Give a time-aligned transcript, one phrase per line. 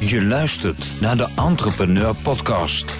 [0.00, 2.90] Je luistert naar de Entrepreneur Podcast.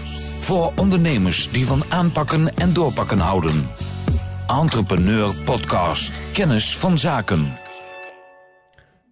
[0.40, 3.70] Voor ondernemers die van aanpakken en doorpakken houden.
[4.46, 6.12] Entrepreneur Podcast.
[6.32, 7.58] Kennis van zaken.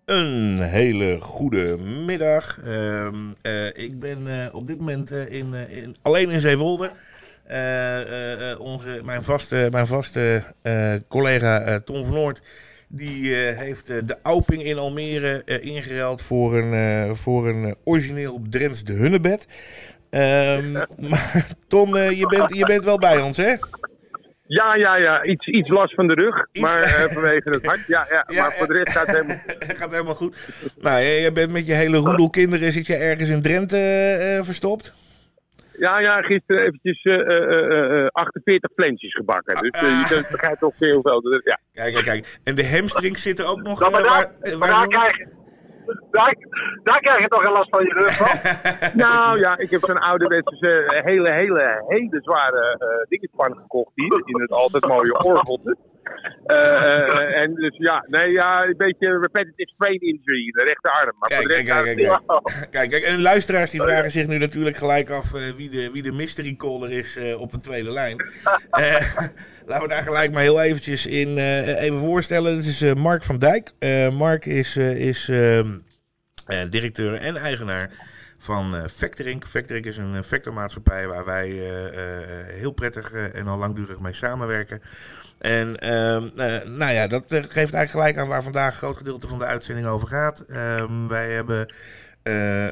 [0.05, 2.59] Een hele goede middag.
[2.65, 6.91] Ehm, eh, ik ben eh, op dit moment eh, in, in- alleen in Zeewolde.
[8.59, 10.43] Onze, mijn vaste, mijn vaste
[11.09, 12.41] collega Tom van Noort.
[12.89, 18.41] Die eh, heeft eh, de Auping in Almere eh, ingeruild voor een, voor een origineel
[18.51, 19.47] Drents de Hunnebed.
[20.11, 20.73] Ehm,
[21.09, 23.55] maar Tom, je, bent, je bent wel bij ons, hè?
[24.47, 25.25] Ja, ja, ja.
[25.25, 27.87] Iets, iets last van de rug, Iets- maar vanwege het hart.
[27.87, 29.41] Ja, ja, Ja, maar voor de rest gaat het helemaal...
[29.81, 30.37] gaat helemaal goed.
[30.81, 34.93] Nou, je bent met je hele roedel kinderen, zit je ergens in Drenthe verstopt?
[35.79, 39.55] Ja, ja, gisteren eventjes eh, eh, 48 plantjes gebakken.
[39.63, 41.21] Dus eh, je kunt begrijpt toch heel veel.
[41.21, 41.59] Dus, ja.
[41.73, 42.39] Kijk, kijk, kijk.
[42.45, 43.81] En de hamstrings zitten ook nog...
[43.81, 45.29] Nou, maar eh, daar, waar- eh, waar daar, ze- krijg, je-
[46.11, 46.35] daar,
[46.85, 48.37] daar krijg je toch een last van je rug van?
[49.05, 52.77] Nou ja, ik heb zo'n ouderwetse hele, hele, hele zware
[53.09, 54.23] dingenspan gekocht hier.
[54.25, 55.77] In het altijd mooie orgeltje.
[56.45, 61.17] Eh, eh, en dus ja, nee, ja, een beetje repetitive sprain injury in de rechterarm.
[61.19, 62.71] Maar Kijk, voor de kijk, kijk, kijk, kijk.
[62.71, 63.03] Kijk, kijk.
[63.03, 66.55] En luisteraars die vragen zich nu natuurlijk gelijk af eh, wie, de, wie de mystery
[66.57, 68.17] caller is op de tweede lijn.
[69.67, 71.39] Laten we daar gelijk maar heel eventjes in
[71.79, 72.57] even voorstellen.
[72.57, 73.73] Dit is Mark van Dijk.
[74.13, 75.67] Mark is, is ehm,
[76.49, 77.91] eh, directeur en eigenaar
[78.49, 79.45] van eh Factoring.
[79.45, 84.81] Factoring is een eh, factormaatschappij waar wij eh, heel prettig en al langdurig mee samenwerken.
[85.39, 89.29] En ehm, eh, nou ja, dat geeft eigenlijk gelijk aan waar vandaag een groot gedeelte
[89.29, 90.41] van de uitzending over gaat.
[90.41, 91.73] Ehm, wij hebben,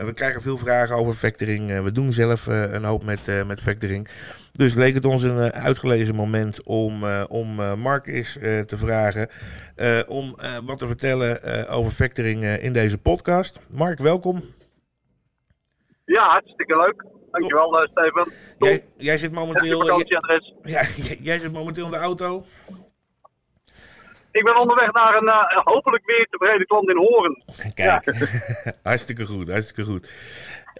[0.06, 1.82] we krijgen veel vragen over factoring.
[1.82, 4.08] We doen zelf een hoop met, met factoring.
[4.52, 8.32] Dus leek het ons een uitgelezen moment om, om Mark eens
[8.66, 9.28] te vragen
[10.06, 13.60] om wat te vertellen over factoring in deze podcast.
[13.70, 14.42] Mark, welkom.
[16.07, 17.05] Ja, hartstikke leuk.
[17.31, 18.33] Dankjewel, eh, Steven.
[18.59, 19.99] Jij, jij zit momenteel, eh,
[20.62, 22.43] ja, jij, jij zit momenteel in de auto.
[24.31, 27.43] Ik ben onderweg naar een eh, hopelijk weer tevreden klant in Horen.
[27.75, 28.05] Kijk,
[28.83, 30.11] hartstikke goed, hartstikke goed.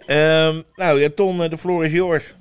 [0.05, 2.35] Ehm, nou ja, Ton, de floor is yours.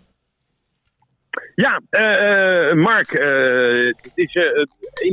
[1.54, 4.32] Ja, eh, eh, Mark, eh, het is,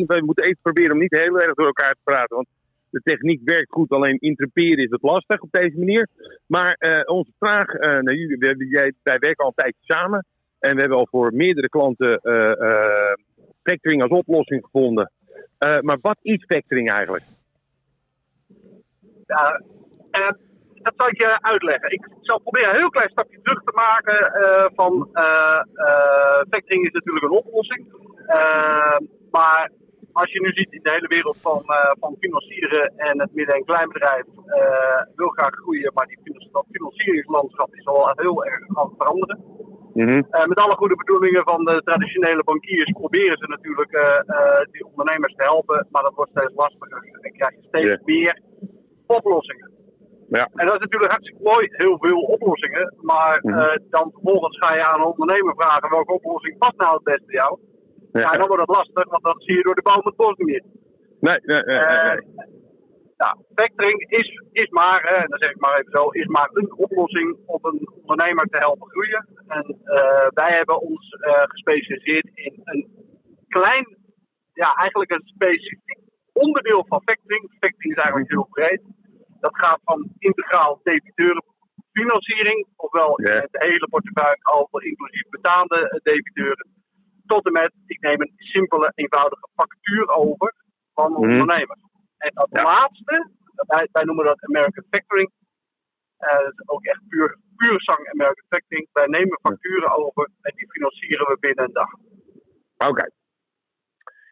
[0.08, 2.36] we moeten even proberen om niet heel erg door elkaar te praten.
[2.36, 2.48] Want
[2.94, 6.08] de techniek werkt goed, alleen interpreteren is het lastig op deze manier.
[6.48, 10.26] Maar eh, onze vraag eh, naar jullie, we jij, wij werken al een tijdje samen.
[10.60, 13.14] En we hebben al voor meerdere klanten eh,
[13.64, 15.12] factoring als oplossing gevonden.
[15.58, 17.24] Maar wat is factoring eigenlijk?
[19.26, 19.62] Ja,
[20.74, 21.92] dat zal ik je uitleggen.
[21.92, 24.18] Ik zal proberen een heel klein stapje terug te maken
[24.76, 25.10] van
[26.50, 27.86] factoring is natuurlijk een oplossing.
[29.32, 29.72] Maar
[30.14, 33.56] als je nu ziet in de hele wereld van, eh, van financieren en het midden-
[33.56, 36.20] en kleinbedrijf eh, wil graag groeien, maar die
[36.52, 39.38] dat financieringslandschap is al heel erg aan het veranderen.
[40.30, 43.92] Eh, met alle goede bedoelingen van de traditionele bankiers proberen ze natuurlijk
[44.72, 48.42] die ondernemers te helpen, maar dat wordt steeds lastiger en krijg je steeds meer
[49.08, 49.72] oplossingen.
[50.30, 50.50] Ja.
[50.54, 53.78] En dat is natuurlijk hartstikke mooi, heel veel oplossingen, maar Mhm.
[53.90, 57.60] dan vervolgens ga je aan een ondernemer vragen welke oplossing past nou het beste jou.
[58.14, 58.22] Ja.
[58.22, 58.38] Ja.
[58.40, 60.64] dan wordt het lastig, want dan zie je door de boom het bos niet meer.
[61.20, 62.22] Nee, nee, nee, nee, Eh, nee.
[63.24, 66.74] ja, factoring is, is maar, en dan zeg ik maar even zo, is maar een
[66.86, 69.28] oplossing om een ondernemer te helpen groeien.
[69.48, 72.82] En eh, wij hebben ons eh, gespecialiseerd in een
[73.48, 73.98] klein,
[74.54, 75.98] ja, eigenlijk een specifiek
[76.34, 77.44] onderdeel van factoring.
[77.60, 78.82] Factoring is eigenlijk heel breed.
[79.40, 86.68] Dat gaat van integraal debiteurenfinanciering, ofwel het hele portefeuille al inclusief betaande debiteuren,
[87.26, 90.54] tot en met, ik neem een simpele, eenvoudige factuur over
[90.94, 91.32] van een Mhm.
[91.32, 91.78] ondernemer.
[92.18, 92.64] En dat Ja.
[92.64, 95.32] laatste, wij, wij noemen dat American Factoring.
[96.18, 98.88] Eh, dat is ook echt puur, puur zang American Factoring.
[98.94, 101.90] Wij nemen facturen over en die financieren we binnen een dag.
[102.90, 103.10] Oké.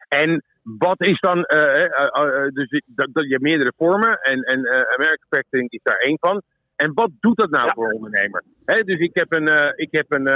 [0.08, 4.40] En wat is dan, eh, eh, dus je- dat, dat, je hebt meerdere vormen en,
[4.42, 6.42] en American Factoring is daar één van.
[6.76, 7.72] En wat doet dat nou Ja.
[7.74, 8.44] voor een ondernemer?
[8.64, 10.26] Dus ik heb een, ik heb een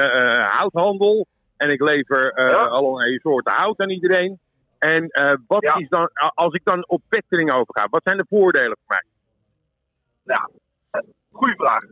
[0.42, 2.64] houthandel en ik lever eh Ja.
[2.66, 4.38] allerlei soorten hout aan iedereen.
[4.78, 5.74] En eh, wat Ja.
[5.76, 9.04] is dan, als ik dan op factoring overga, wat zijn de voordelen voor mij?
[10.36, 10.50] Ja,
[11.30, 11.84] goede vraag.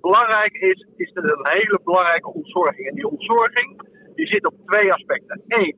[0.00, 2.88] Belangrijk is, is er een hele belangrijke ontzorging.
[2.88, 3.82] En die ontzorging
[4.14, 5.42] die zit op twee aspecten.
[5.48, 5.76] Eén,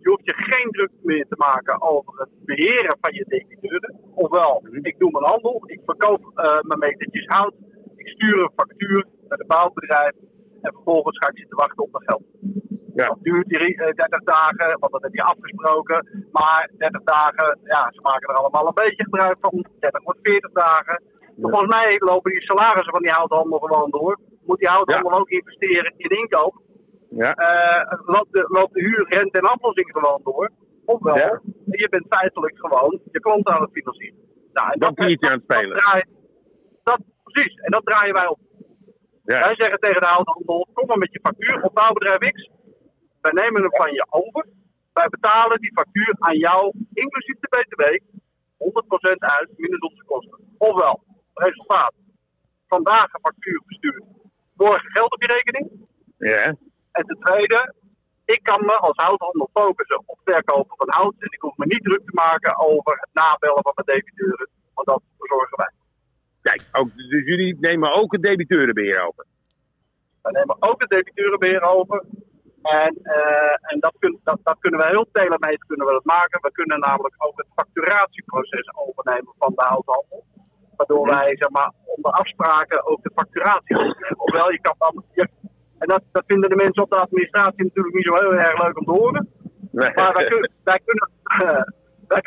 [0.00, 4.00] je hoeft je geen druk meer te maken over het beheren van je debiteuren.
[4.14, 7.54] Ofwel, ik doe mijn handel, ik verkoop eh, mijn metertjes hout,
[7.96, 10.12] ik stuur een factuur naar het bouwbedrijf
[10.62, 12.22] en vervolgens ga ik zitten wachten op mijn geld.
[12.94, 13.06] Ja.
[13.06, 16.28] Dat duurt die, eh, 30 dagen, want dat heb je afgesproken.
[16.32, 19.64] Maar 30 dagen, ja, ze maken er allemaal een beetje gebruik van.
[19.78, 21.02] 30 wordt 40 dagen.
[21.40, 24.18] Volgens mij lopen die salarissen van die houthandel gewoon door.
[24.46, 26.54] Moet die houthandel ook investeren in inkoop?
[27.10, 27.32] Ja.
[27.38, 30.50] Uh, loopt, de, loopt de huur, rente en aflossing gewoon door?
[30.84, 31.40] Ofwel, Ja.
[31.64, 34.18] je bent feitelijk gewoon je klant aan het financieren.
[34.52, 35.70] Nou, en Dan kun je aan het spelen.
[35.70, 36.04] Dat draai-
[36.82, 38.38] dat, precies, en dat draaien wij op.
[39.24, 39.40] Ja.
[39.40, 42.50] Wij zeggen tegen de houthandel, kom maar met je factuur op bouwbedrijf X.
[43.20, 44.46] Wij nemen hem van je over.
[44.92, 47.82] Wij betalen die factuur aan jou, inclusief de BTW,
[48.56, 50.38] 100% uit, minus onze kosten.
[50.58, 51.94] Ofwel, resultaat.
[52.66, 54.04] Vandaag een factuur verstuurd.
[54.52, 55.70] Morgen geld op je rekening.
[56.18, 56.44] Ja.
[56.92, 57.74] En ten tweede,
[58.24, 61.14] ik kan me als houthandel focussen op het verkopen van hout.
[61.18, 64.48] En ik hoef me niet druk te maken over het nabellen van mijn debiteuren.
[64.74, 65.72] Want dat verzorgen wij.
[66.42, 69.24] Kijk, ook, dus jullie nemen ook het debiteurenbeheer over.
[70.22, 72.04] Wij nemen ook het debiteurenbeheer over.
[72.62, 76.40] En, eh, en dat, kun, dat, dat kunnen we heel telemeet kunnen we dat maken.
[76.40, 80.24] We kunnen namelijk ook het facturatieproces overnemen van de houthandel.
[80.76, 84.18] Waardoor wij zeg maar, onder afspraken ook de facturatie overnemen.
[84.18, 85.04] Ofwel, je kan dan.
[85.12, 85.28] Je,
[85.78, 88.78] en dat, dat vinden de mensen op de administratie natuurlijk niet zo heel erg leuk
[88.78, 89.28] om te horen.
[89.72, 91.10] Maar wij, kun- wij, kunnen,
[92.08, 92.22] wij,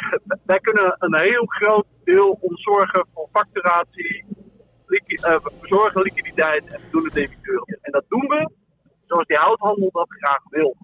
[0.46, 4.26] wij kunnen een heel groot deel ontzorgen voor facturatie,
[4.86, 7.78] liqui- eh, verzorgen liquiditeit en we doen het debiteuren.
[7.82, 8.50] En dat doen we
[9.14, 10.76] zoals die houthandel dat graag wil.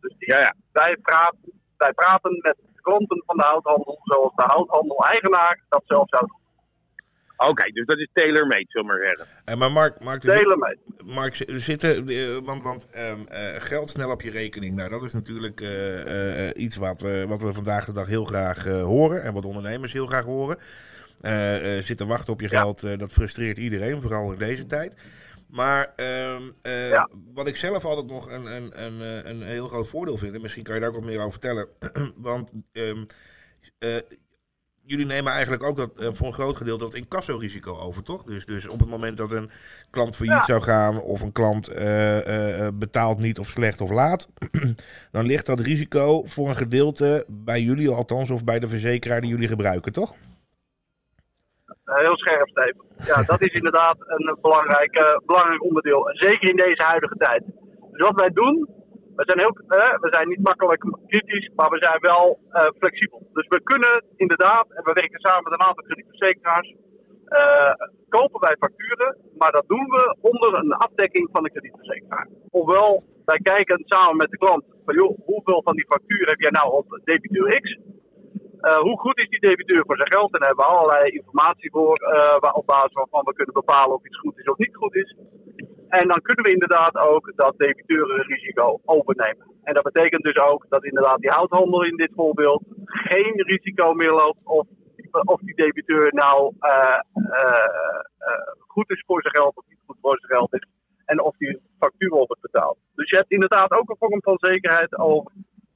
[0.00, 0.54] Dus die, Ja, ja.
[0.72, 6.08] Wij, praten, wij praten met de klanten van de houthandel zoals de houthandel-eigenaar dat zelf
[6.08, 6.36] zou doen.
[7.48, 9.26] Oké, dus dat is tailor-made, zullen we maar zeggen.
[9.44, 11.14] Eh, maar Mark, Mark, er, zit- Delen mee.
[11.14, 14.90] Mark, zi- er zitten, eh, want, want ehm, eh, geld snel op je rekening, nou
[14.90, 18.24] dat is natuurlijk eh, eh, eh, iets wat we, wat we vandaag de dag heel
[18.24, 20.56] graag eh, horen en wat ondernemers heel graag horen.
[21.20, 22.60] Eh, eh, zitten wachten op je Ja.
[22.60, 24.96] geld, dat frustreert iedereen, vooral in deze tijd.
[25.48, 27.08] Maar ehm, eh, Ja.
[27.34, 30.40] wat ik zelf altijd nog een, een, een, eh, een heel groot voordeel vind, en
[30.40, 31.68] misschien kan je daar ook wat meer over vertellen,
[32.16, 33.04] want ehm,
[33.78, 33.96] eh,
[34.82, 38.22] jullie nemen eigenlijk ook dat, voor een groot gedeelte dat incassorisico over, toch?
[38.22, 39.50] Dus, dus op het moment dat een
[39.90, 40.42] klant failliet Ja.
[40.42, 41.68] zou gaan of een klant
[42.78, 44.28] betaalt niet of slecht of laat,
[45.12, 49.30] dan ligt dat risico voor een gedeelte bij jullie althans of bij de verzekeraar die
[49.30, 50.14] jullie gebruiken, toch?
[51.96, 52.84] Heel scherp, Steven.
[52.96, 56.10] Ja, dat is inderdaad een belangrijk, eh, belangrijk onderdeel.
[56.12, 57.42] Zeker in deze huidige tijd.
[57.90, 58.56] Dus wat wij doen,
[59.16, 63.28] we zijn, heel, eh, we zijn niet makkelijk kritisch, maar we zijn wel eh, flexibel.
[63.32, 66.74] Dus we kunnen inderdaad, en we werken samen met een aantal kredietverzekeraars,
[68.08, 72.28] kopen wij facturen, maar dat doen we onder een afdekking van de kredietverzekeraar.
[72.50, 76.50] Ofwel, wij kijken samen met de klant van joh, hoeveel van die factuur heb jij
[76.50, 77.78] nou op debiteur X?
[78.60, 80.32] Eh, hoe goed is die debiteur voor zijn geld?
[80.32, 81.98] En daar hebben we allerlei informatie voor,
[82.40, 85.16] waar, op basis waarvan we kunnen bepalen of iets goed is of niet goed is.
[85.88, 89.46] En dan kunnen we inderdaad ook dat debiteurenrisico overnemen.
[89.62, 94.12] En dat betekent dus ook dat inderdaad die houthandel in dit voorbeeld geen risico meer
[94.12, 94.66] loopt of,
[95.24, 96.98] of die debiteur nou eh,
[98.58, 100.68] goed is voor zijn geld of niet goed voor zijn geld is.
[101.04, 102.78] En of die factuur wordt betaald.
[102.94, 105.32] Dus je hebt inderdaad ook een vorm van zekerheid over,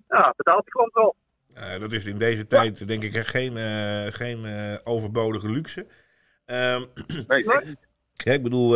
[0.09, 1.15] ja, betaalt de klant wel.
[1.55, 5.87] Eh, dat is in deze tijd denk ik geen, eh, geen eh, overbodige luxe.
[6.45, 6.83] Ehm,
[7.29, 7.75] Nee, Nee.
[8.15, 8.71] Ja, ik bedoel,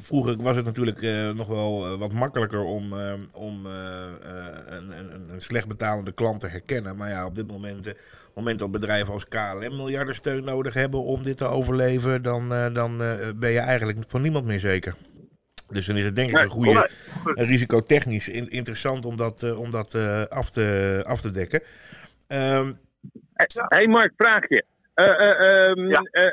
[0.00, 1.00] vroeger was het natuurlijk
[1.36, 2.92] nog wel wat makkelijker om,
[3.34, 6.96] om een, een, een slecht betalende klant te herkennen.
[6.96, 10.74] Maar ja, op dit moment, op het moment dat bedrijven als KLM miljarden steun nodig
[10.74, 12.98] hebben om dit te overleven, dan, dan
[13.36, 14.94] ben je eigenlijk van niemand meer zeker.
[15.68, 16.88] Dus dan is het denk ik een goede
[17.24, 21.62] een risicotechnisch in- interessant om dat, eh, om dat eh, af, te, af te dekken.
[22.26, 22.72] Ehm,
[23.34, 24.64] Hé hey Mark, vraagje.
[24.94, 26.00] Eh, eh, ehm, Ja.
[26.10, 26.26] eh,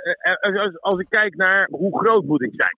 [0.51, 2.77] eh, als, als ik kijk naar hoe groot moet ik zijn.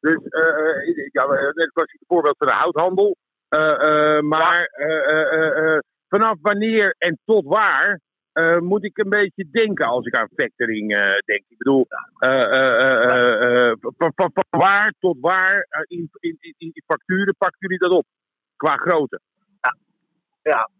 [0.00, 3.16] Dus eh, eh, ja, net was het voorbeeld van de houthandel.
[3.48, 3.62] Eh,
[4.16, 8.00] eh, maar eh, eh, eh, eh, vanaf wanneer en tot waar
[8.36, 11.44] eh, moet ik een beetje denken als ik aan factoring eh, denk?
[11.48, 11.86] Ik bedoel,
[12.18, 18.04] eh, van, van, van waar tot waar in, in, in, facturen pakken jullie dat op?
[18.56, 19.20] Qua grootte.
[20.42, 20.70] Ja.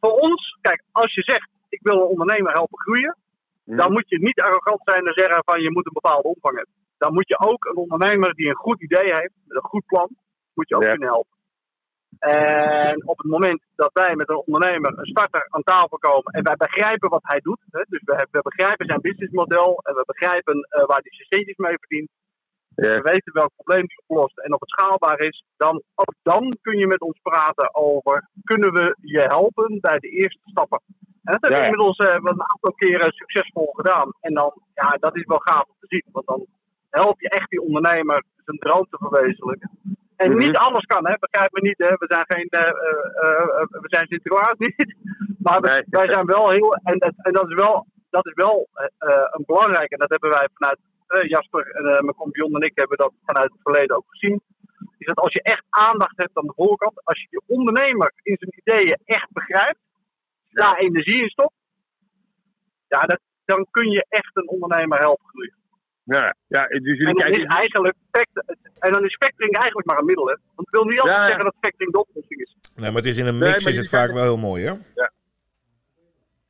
[0.00, 3.16] Voor ons, kijk, als je zegt ik wil een ondernemer helpen groeien,
[3.64, 6.74] dan moet je niet arrogant zijn en zeggen van je moet een bepaalde omvang hebben.
[6.98, 10.08] Dan moet je ook een ondernemer die een goed idee heeft, met een goed plan,
[10.54, 10.90] moet je ook Ja.
[10.90, 11.37] kunnen helpen.
[12.18, 16.42] En op het moment dat wij met een ondernemer, een starter, aan tafel komen en
[16.42, 20.54] wij begrijpen wat hij doet, hè, dus we, we begrijpen zijn businessmodel en we begrijpen
[20.60, 22.10] eh, waar hij zijn centjes mee verdient,
[22.74, 22.90] Ja.
[22.90, 26.78] we weten welk probleem die oplost en of het schaalbaar is, dan, ook dan kun
[26.78, 30.82] je met ons praten over kunnen we je helpen bij de eerste stappen.
[31.24, 31.70] En dat hebben we Ja.
[31.70, 34.10] inmiddels wel een aantal keren succesvol gedaan.
[34.20, 36.04] En dan, ja, dat is wel gaaf om te zien.
[36.12, 36.46] Want dan
[36.90, 39.70] help je echt die ondernemer zijn droom te verwezenlijken.
[40.22, 40.38] En Mhm.
[40.38, 41.14] niet alles kan, hè?
[41.18, 41.78] begrijp me niet.
[41.78, 41.86] Hè?
[41.94, 42.70] We zijn geen eh,
[43.84, 44.76] we zijn Sinterklaas niet.
[45.44, 45.84] Maar we- Nee.
[45.86, 46.74] wij zijn wel heel.
[46.74, 48.68] En dat, en dat is wel, dat is wel
[49.34, 49.90] een belangrijk.
[49.90, 50.78] En dat hebben wij vanuit
[51.28, 54.40] Jasper, en mijn compagnon en ik hebben dat vanuit het verleden ook gezien.
[54.98, 58.36] Is dat als je echt aandacht hebt aan de voorkant, als je je ondernemer in
[58.38, 59.78] zijn ideeën echt begrijpt,
[60.50, 61.54] daar energie in stopt,
[62.88, 65.54] ja, dat, dan kun je echt een ondernemer helpen groeien.
[66.16, 69.98] Ja, ja dus jullie En dan is eigenlijk fact- en dan is factoring eigenlijk maar
[69.98, 70.26] een middel.
[70.26, 70.36] Hè?
[70.54, 71.28] Want ik wil niet altijd Ja, ja.
[71.28, 72.56] zeggen dat factoring de oplossing is.
[72.74, 74.72] Nee, maar het is in een mix is je het vaak wel heel mooi, hè?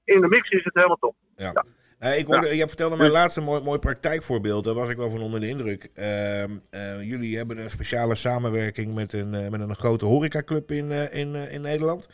[0.04, 1.14] In de mix is het helemaal top.
[1.36, 1.52] Ja.
[1.98, 2.08] Ja.
[2.08, 4.64] Ik hoorde, Jij vertelde mij laatst een mooi, mooi praktijkvoorbeeld.
[4.64, 5.88] Daar was ik wel van onder de indruk.
[5.94, 10.90] Ehm, eh, jullie hebben een speciale samenwerking met een, eh, met een grote horecaclub in,
[10.92, 12.08] eh, in, eh, in Nederland.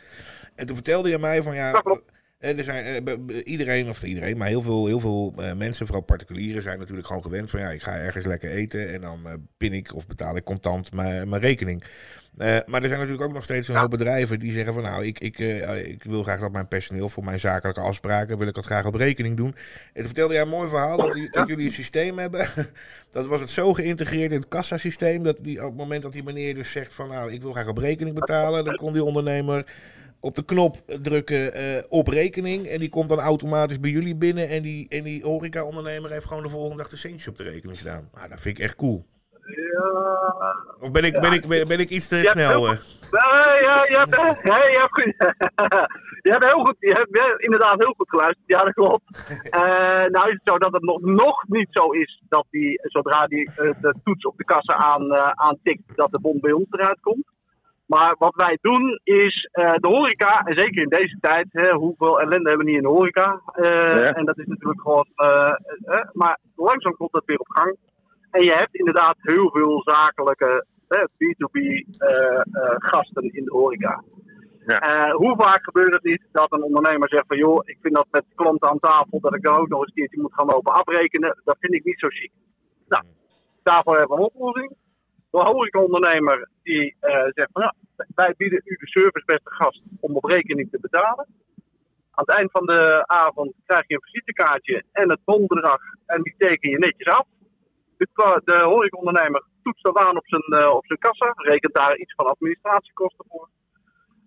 [0.55, 1.83] En toen vertelde je mij van ja.
[2.45, 6.03] Eh, Er zijn, eh, iedereen, of iedereen, maar heel veel, heel veel eh, mensen, vooral
[6.05, 9.19] particulieren, zijn natuurlijk gewoon gewend van ja, ik ga ergens lekker eten en dan
[9.57, 11.83] pin ik of betaal ik contant mijn, mijn rekening.
[12.37, 15.19] Maar er zijn natuurlijk ook nog steeds een hoop bedrijven die zeggen van nou, ik,
[15.19, 15.39] ik,
[15.85, 18.95] ik wil graag dat mijn personeel voor mijn zakelijke afspraken, wil ik dat graag op
[18.95, 19.47] rekening doen.
[19.47, 22.47] En toen vertelde jij een mooi verhaal dat, die- dat jullie een systeem hebben.
[23.09, 26.23] dat was het zo geïntegreerd in het kassasysteem dat die, op het moment dat die
[26.23, 29.65] meneer dus zegt van nou, ik wil graag op rekening betalen, dan kon die ondernemer
[30.25, 32.65] op de knop drukken eh, op rekening.
[32.67, 34.49] En die komt dan automatisch bij jullie binnen.
[34.49, 37.77] En die, en die horeca-ondernemer heeft gewoon de volgende dag de centjes op de rekening
[37.77, 38.09] staan.
[38.13, 39.05] Nou, dat vind ik echt cool.
[39.45, 42.49] Ja, Of ben ik, ben ik, ben, ben ik iets te snel?
[42.49, 42.79] heel eh?
[43.11, 45.15] Nee, ja, je hebt, nee, je hebt, goed-
[46.25, 48.47] je hebt heel goed, je hebt inderdaad heel goed geluisterd.
[48.47, 49.03] Ja, dat klopt.
[49.49, 53.27] Eh, nou is het zo dat het nog, nog niet zo is dat die, zodra
[53.27, 56.67] die eh, de toets op de kassa aan, eh, aantikt, dat de bon bij ons
[56.69, 57.25] eruit komt.
[57.85, 62.19] Maar wat wij doen is eh, de horeca, en zeker in deze tijd, hè, hoeveel
[62.21, 63.41] ellende hebben we niet in de horeca?
[63.51, 63.63] Eh,
[63.99, 64.13] Ja.
[64.13, 65.53] En dat is natuurlijk gewoon, eh,
[66.13, 67.77] maar langzaam komt dat weer op gang.
[68.31, 71.57] En je hebt inderdaad heel veel zakelijke eh, B2B
[71.97, 74.03] eh, eh, gasten in de horeca.
[74.65, 75.11] Ja.
[75.11, 78.25] Hoe vaak gebeurt het niet dat een ondernemer zegt van joh, ik vind dat met
[78.35, 81.41] klanten aan tafel dat ik daar ook nog eens een keertje moet gaan lopen afrekenen.
[81.43, 82.31] Dat vind ik niet zo chic.
[82.87, 83.03] Nou,
[83.63, 84.75] daarvoor hebben we een oplossing.
[85.35, 87.73] De horecaondernemer die eh, zegt van ja,
[88.15, 91.27] wij bieden u de service beste gast om op rekening te betalen.
[92.11, 96.35] Aan het eind van de avond krijg je een visitekaartje en het bonbedrag en die
[96.37, 97.27] teken je netjes af.
[98.43, 102.25] De horecaondernemer toetst dat aan op zijn, eh, op zijn kassa, rekent daar iets van
[102.25, 103.49] administratiekosten voor.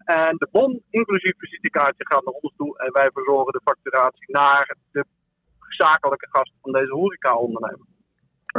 [0.04, 4.76] En de bon, inclusief visitekaartje, gaat naar ons toe en wij verzorgen de facturatie naar
[4.92, 5.04] de
[5.68, 7.86] zakelijke gast van deze horecaondernemer.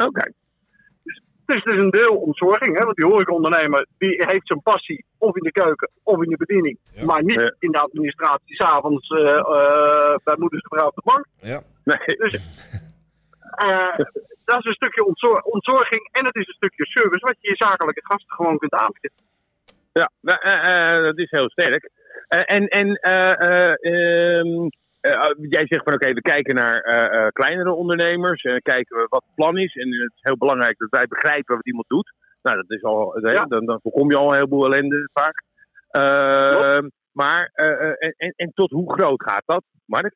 [0.05, 0.38] Oké.
[1.49, 2.83] Het is dus een deel ontzorging, hè?
[2.83, 6.77] want die horecaondernemer die heeft zijn passie of in de keuken of in de bediening,
[6.93, 7.05] Ja.
[7.05, 7.53] maar niet Ja.
[7.59, 11.25] in de administratie, s'avonds avonds eh, bij moeders vrouw op de bank.
[11.41, 11.61] Ja.
[11.83, 12.17] Nee.
[12.17, 12.33] Dus
[13.55, 13.97] eh,
[14.45, 17.55] dat is een stukje ontzor- ontzorging en het is een stukje service wat je je
[17.55, 19.11] zakelijke gasten gewoon kunt aanbieden.
[19.93, 21.89] Ja, nou, dat is heel sterk.
[22.27, 23.75] Eh, en en eh, eh,
[24.39, 24.69] ehm, eh,
[25.49, 28.41] jij zegt van oké, we kijken naar eh, eh, kleinere ondernemers.
[28.41, 29.75] En kijken we wat het plan is.
[29.75, 32.13] En het is heel belangrijk dat wij begrijpen wat iemand doet.
[32.41, 33.45] Nou, dat is al, eh, Ja.
[33.45, 35.43] dan, dan voorkom je al een heleboel ellende vaak.
[35.89, 36.79] Eh,
[37.11, 40.15] maar, eh, eh, en, en, en tot hoe groot gaat dat, Mark?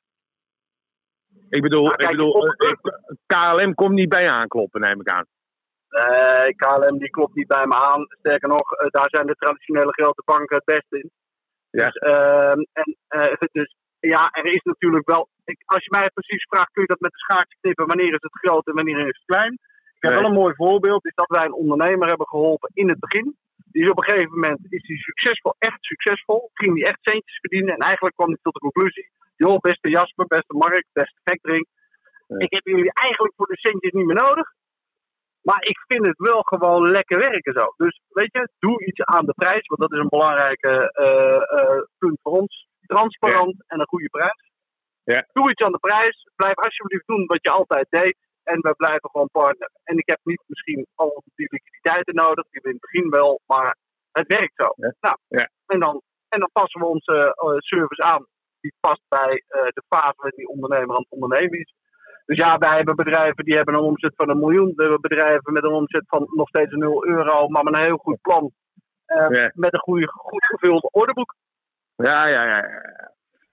[1.49, 4.99] Ik bedoel, Nou, kijk, ik bedoel eh, eh, KLM komt niet bij je aankloppen, neem
[4.99, 5.25] ik aan.
[5.89, 8.05] Nee, KLM die klopt niet bij me aan.
[8.19, 11.11] Sterker nog, eh, daar zijn de traditionele grote banken het beste in.
[11.69, 11.83] Ja.
[11.85, 13.75] Dus, ehm, en, eh, dus
[14.07, 15.29] ja, er is natuurlijk wel.
[15.45, 17.87] Ik, als je mij precies vraagt, kun je dat met de schaartje knippen?
[17.87, 19.53] Wanneer is het groot en wanneer is het klein?
[19.97, 22.99] Ik heb wel een mooi voorbeeld, is dat wij een ondernemer hebben geholpen in het
[22.99, 23.37] begin.
[23.71, 26.49] Die is op een gegeven moment is die succesvol, echt succesvol.
[26.53, 30.25] Ging die echt centjes verdienen en eigenlijk kwam hij tot de conclusie: joh, beste Jasper,
[30.27, 31.67] beste Mark, beste Factoring.
[32.27, 32.37] Ja.
[32.37, 34.47] Ik heb jullie eigenlijk voor de centjes niet meer nodig.
[35.41, 37.73] Maar ik vind het wel gewoon lekker werken zo.
[37.77, 40.59] Dus weet je, doe iets aan de prijs, want dat is een belangrijk
[41.97, 42.67] punt voor ons.
[42.85, 44.51] Transparant en een goede prijs.
[45.03, 45.27] Ja.
[45.33, 46.29] Doe iets aan de prijs.
[46.35, 48.17] Blijf alsjeblieft doen wat je altijd deed.
[48.43, 49.69] En we blijven gewoon partner.
[49.83, 53.39] En ik heb niet misschien al die liquiditeiten nodig, die we in het begin wel,
[53.45, 53.77] maar
[54.11, 54.73] het werkt zo.
[54.75, 54.93] Ja.
[54.99, 55.47] Nou.
[55.65, 58.25] En, dan, en dan passen we onze eh, service aan.
[58.59, 61.73] Die past bij eh, de fase waarin die ondernemer aan het ondernemen is.
[62.25, 64.73] Dus ja, wij hebben bedrijven die hebben een omzet van een miljoen.
[64.75, 67.97] We hebben bedrijven met een omzet van nog steeds 0 euro, maar met een heel
[67.97, 68.51] goed plan.
[69.05, 69.51] Eh, Ja.
[69.53, 71.35] Met een goede, goed gevuld orderboek.
[71.95, 72.57] Ja, ja, ja.
[72.57, 72.91] ja.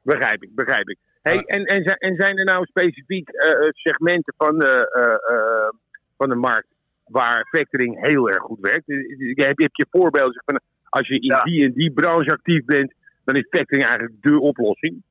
[0.03, 0.99] Begrijp ik, begrijp ik.
[1.23, 1.41] Hey, Ja.
[1.43, 5.79] en, en, zi- en zijn er nou specifiek eh, eh, segmenten van de, eh,
[6.17, 6.69] van de markt
[7.05, 8.89] waar factoring heel erg goed werkt?
[8.89, 8.97] Eh,
[9.47, 11.43] Heb je, je voorbeelden van als je in Ja.
[11.43, 12.93] die en die branche actief bent,
[13.25, 15.03] dan is factoring eigenlijk de oplossing?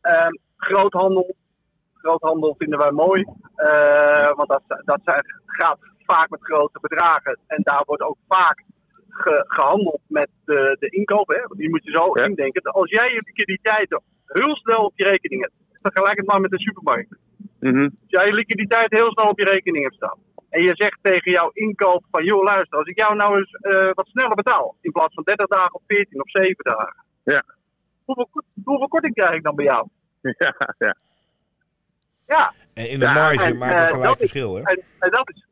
[0.00, 1.36] Ehm, groothandel.
[1.94, 3.24] Groothandel vinden wij mooi.
[4.34, 7.38] Want dat, dat zijn, gaat vaak met grote bedragen.
[7.46, 8.62] En daar wordt ook vaak
[9.16, 11.28] ge- gehandeld met de, de inkoop.
[11.28, 11.40] Hè?
[11.40, 12.24] Want die moet je zo Ja.
[12.24, 12.62] indenken.
[12.62, 15.54] Als jij je liquiditeiten heel snel op je rekening hebt.
[15.82, 17.16] vergelijk het maar met de supermarkt.
[17.60, 17.82] Mhm.
[17.82, 20.18] Als jij liquiditeit heel snel op je rekening hebt staan.
[20.50, 23.90] En je zegt tegen jouw inkoop van, joh luister, als ik jou nou eens eh,
[23.94, 24.76] wat sneller betaal.
[24.80, 27.04] In plaats van 30 dagen of 14 of 7 dagen.
[27.24, 27.42] Ja.
[28.04, 29.88] Hoeveel, kort- hoeveel korting krijg ik dan bij jou?
[30.38, 30.96] Ja, ja.
[32.26, 34.62] Ja, En in de Ja, marge en, maakt het eh, gelijk verschil, hè?
[34.62, 35.46] en, en dat is...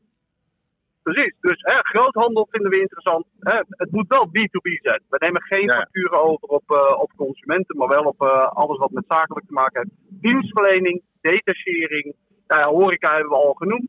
[1.09, 1.35] Precies.
[1.41, 3.27] Dus hè, groothandel vinden we interessant.
[3.41, 5.03] Hè, het moet wel B2B zijn.
[5.09, 5.75] We nemen geen Ja.
[5.75, 9.53] facturen over op, eh, op consumenten, maar wel op eh, alles wat met zakelijk te
[9.53, 10.23] maken heeft.
[10.23, 12.15] Dienstverlening, detachering,
[12.47, 13.89] nou ja, horeca hebben we al genoemd.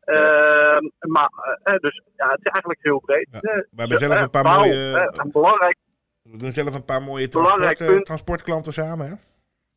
[0.00, 1.30] Ehm, maar,
[1.62, 3.28] eh, dus ja, het is eigenlijk heel breed.
[3.30, 3.40] Ja.
[3.40, 5.76] We hebben zelf eh, een paar bouw, mooie- een belangrijk,
[6.22, 9.14] We doen zelf een paar mooie transport, transportklanten samen, hè?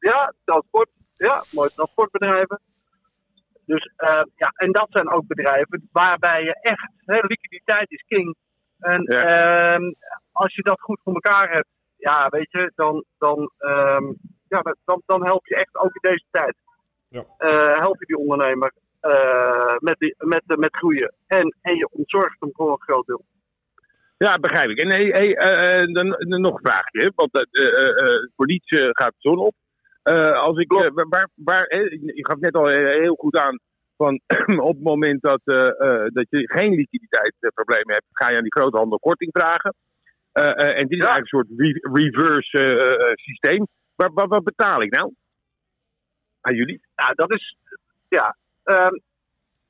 [0.09, 2.59] ja, transport, ja, mooie transportbedrijven.
[3.73, 8.35] Dus eh, ja, en dat zijn ook bedrijven waarbij je echt, hè, liquiditeit is king.
[8.79, 9.23] En Ja.
[9.73, 9.91] ehm,
[10.31, 14.05] als je dat goed voor elkaar hebt, ja, weet je, dan, dan, ehm,
[14.47, 16.55] ja, dan, dan help je echt ook in deze tijd.
[17.07, 17.23] Ja.
[17.37, 21.13] Eh, help je die ondernemer eh, met, die, met, met groeien.
[21.27, 23.25] En, en je ontzorgt hem voor een groot deel.
[24.17, 24.77] Ja, begrijp ik.
[24.79, 28.45] En hey, hey, eh, eh, dan, dan nog een vraagje, want eh, eh, eh, voor
[28.45, 29.55] niets eh, gaat de zon op.
[30.03, 30.89] Eh, als ik, eh,
[31.35, 33.59] waar, je gaf net al eh, heel goed aan
[33.97, 34.21] van
[34.69, 38.55] op het moment dat, eh, eh, dat je geen liquiditeitsproblemen hebt, ga je aan die
[38.59, 39.73] groothandel korting vragen.
[40.31, 41.11] Eh, eh, en dit is Ja.
[41.11, 43.67] eigenlijk een soort re- reverse eh, eh, systeem.
[43.95, 45.13] Maar wat, wat betaal ik nou?
[46.41, 46.81] Aan jullie?
[46.95, 47.55] Ja, dat is.
[48.09, 48.35] Ja.
[48.63, 48.95] ehm,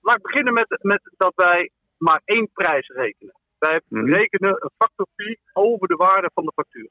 [0.01, 3.33] laat ik beginnen met, met dat wij maar één prijs rekenen.
[3.59, 4.05] Wij Mhm.
[4.13, 6.89] rekenen een factor fee over de waarde van de factuur.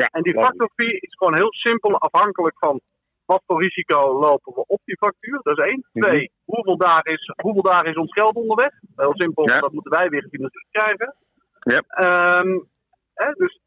[0.00, 2.80] Ja, En die factor is gewoon heel simpel afhankelijk van
[3.24, 5.40] wat voor risico lopen we op die factuur.
[5.42, 5.86] Dat is één.
[5.92, 6.06] Mhm.
[6.06, 8.72] Twee, hoeveel dagen, is, hoeveel dagen is ons geld onderweg?
[8.96, 9.60] Heel simpel, Ja.
[9.60, 11.14] dat moeten wij weer gefinancierd krijgen.
[11.58, 11.82] Ja.
[11.88, 12.58] Ehm,
[13.14, 13.60] hè, dus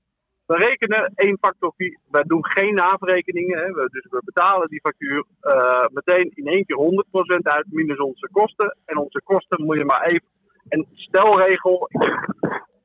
[0.45, 1.73] we rekenen één factor.
[2.11, 3.57] Wij doen geen naverrekeningen.
[3.57, 3.71] Hè.
[3.71, 8.29] We, dus we betalen die factuur eh, meteen in één keer 100% uit, minus onze
[8.31, 8.77] kosten.
[8.85, 10.27] En onze kosten moet je maar even.
[10.67, 11.89] En stelregel,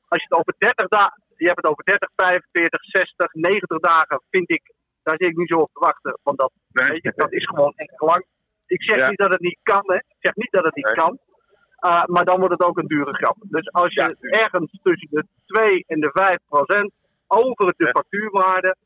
[0.09, 1.25] als je het over 30 dagen.
[1.37, 4.75] Je hebt het over 30, 45, 60, 90 dagen, vind ik.
[5.03, 6.19] Daar zit ik niet zo op te wachten.
[6.23, 6.89] Want dat, Nee.
[6.89, 8.25] weet je, dat is gewoon echt lang.
[8.67, 9.09] Ik zeg Ja.
[9.09, 9.95] niet dat het niet kan, hè.
[9.97, 10.95] Ik zeg niet dat het niet Nee.
[10.95, 11.19] kan.
[11.87, 13.37] Uh, maar dan wordt het ook een dure grap.
[13.41, 14.39] Dus als je Ja.
[14.39, 16.93] ergens tussen de 2 en de 5 procent
[17.27, 17.91] over de Ja.
[17.91, 18.77] factuurwaarde,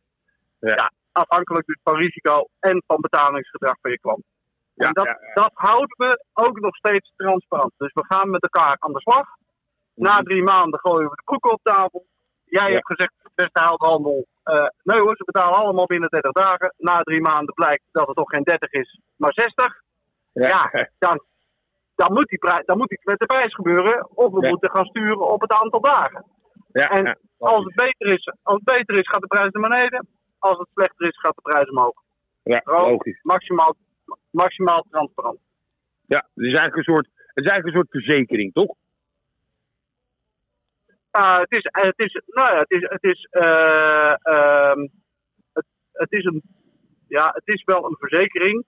[0.61, 0.93] Ja.
[1.13, 4.25] afhankelijk dus van risico en van betalingsgedrag van je klant.
[4.75, 7.73] Ja, en dat, dat houden we ook nog steeds transparant.
[7.77, 9.29] Dus we gaan met elkaar aan de slag.
[9.95, 12.07] Na drie maanden gooien we de broeken op tafel.
[12.59, 12.75] Jij Ja.
[12.75, 16.75] hebt gezegd, beste houthandel, eh nee hoor, ze betalen allemaal binnen 30 dagen.
[16.77, 19.81] Na drie maanden blijkt dat het toch geen 30 is, maar 60.
[20.33, 21.25] Ja, dan,
[21.95, 24.09] dan, moet die prijs, dan moet iets met de prijs gebeuren.
[24.17, 24.49] Of we Ja.
[24.49, 26.25] moeten gaan sturen op het aantal dagen.
[26.73, 30.07] ja, En als het, beter is, als het beter is, gaat de prijs naar beneden.
[30.39, 32.03] Als het slechter is, gaat de prijs omhoog.
[32.43, 33.19] Ja, logisch.
[33.23, 33.75] Maximaal,
[34.31, 35.39] maximaal transparant.
[36.07, 38.75] Ja, het is eigenlijk een soort, het is eigenlijk een soort verzekering, toch?
[41.11, 44.81] Ah, het is, het is, nou ja, het is, het is, eh, ehm,
[45.53, 46.43] het, het is een,
[47.09, 48.65] ja, het is wel een verzekering.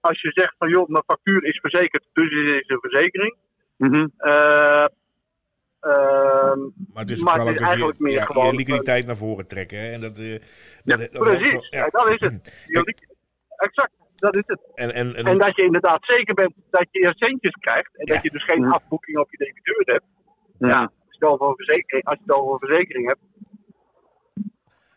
[0.00, 3.36] Als je zegt van, joh, mijn factuur is verzekerd, dus het is een verzekering.
[3.76, 4.06] Mhm.
[4.16, 4.84] Eh,
[5.80, 6.60] ehm,
[6.92, 8.54] Maar het is Maar vooral het ook is dat je, eigenlijk meer ja, gewoon- je
[8.56, 9.78] liquiditeit naar voren trekken.
[9.78, 9.90] Hè?
[9.92, 10.38] En dat, eh,
[11.10, 11.78] precies, ja.
[11.78, 12.64] ja, dat is het.
[12.66, 13.14] Je
[13.56, 14.60] Exact, dat is het.
[14.74, 17.96] En, en, en, En dat je inderdaad zeker bent dat je je centjes krijgt.
[17.96, 18.14] En Ja.
[18.14, 20.04] dat je dus geen afboeking op je debiteur hebt.
[20.58, 23.20] Ja, een verzekering, als je het over verzekering hebt.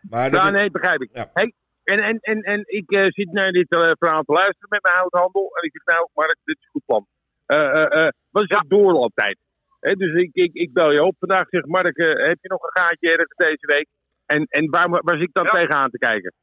[0.10, 1.10] maar dat Ja, is- nee, begrijp ik.
[1.14, 1.30] Ja.
[1.34, 1.54] Hey,
[1.84, 4.96] en, en, en, en ik eh, zit naar dit eh, verhaal te luisteren met mijn
[4.96, 5.56] houthandel.
[5.56, 7.06] En ik zeg, nou, Mark, dit is een goed plan.
[7.46, 9.38] Eh, eh, eh, wat is de doorlooptijd?
[9.80, 11.46] Hè, dus ik, ik, ik bel je op vandaag.
[11.50, 13.88] Zeg, Mark, eh, heb je nog een gaatje ergens deze week?
[14.26, 15.52] En, en waar, waar zit ik dan Ja.
[15.52, 16.34] tegenaan te kijken?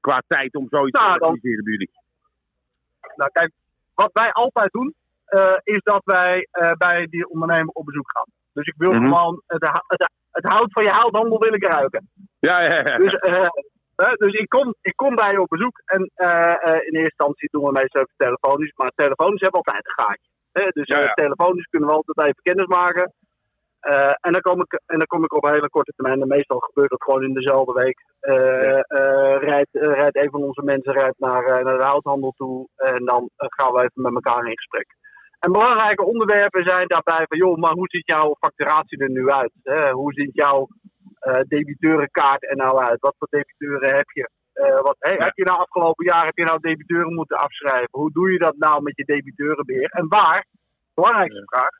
[0.00, 1.90] Qua tijd om zoiets Nou, te organiseren bij jullie.
[3.16, 3.52] Nou, kijk,
[3.94, 4.94] wat wij altijd doen,
[5.24, 8.26] eh, is dat wij eh, bij die ondernemer op bezoek gaan.
[8.56, 9.02] Dus ik wil Mhm.
[9.04, 12.10] gewoon het, het, het hout van je houthandel wil ik ruiken.
[12.38, 12.96] Ja, ja, ja.
[12.96, 13.46] Dus, eh,
[13.96, 17.14] eh, dus ik, kom, ik kom bij je op bezoek en eh, eh, in eerste
[17.16, 18.72] instantie doen we meestal even telefonisch.
[18.76, 20.28] Maar telefonisch hebben we altijd een gaatje.
[20.52, 20.64] Hè?
[20.68, 21.12] Dus Ja, ja.
[21.12, 23.12] telefonisch kunnen we altijd even kennis maken.
[23.80, 26.20] Eh, en, dan kom ik, en dan kom ik op een hele korte termijn.
[26.20, 27.98] En meestal gebeurt dat gewoon in dezelfde week.
[29.50, 32.68] Rijdt, rijdt een van onze mensen rijdt naar, naar de houthandel toe.
[32.76, 34.86] En dan gaan we even met elkaar in gesprek.
[35.40, 39.52] En belangrijke onderwerpen zijn daarbij van, joh, maar hoe ziet jouw facturatie er nu uit?
[39.62, 39.90] Hè?
[39.90, 40.68] Hoe ziet jouw
[41.18, 43.00] eh debiteurenkaart er nou uit?
[43.00, 44.28] Wat voor debiteuren heb je?
[44.52, 45.24] Eh, wat, hey, Ja.
[45.24, 47.88] Heb je nou afgelopen jaar heb je nou debiteuren moeten afschrijven?
[47.90, 49.90] Hoe doe je dat nou met je debiteurenbeheer?
[49.90, 50.46] En waar,
[50.94, 51.70] belangrijkste vraag,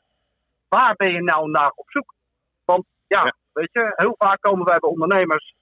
[0.69, 2.13] waar ben je nou naar op zoek?
[2.65, 3.35] Want ja, Ja.
[3.53, 5.53] weet je, heel vaak komen wij bij ondernemers.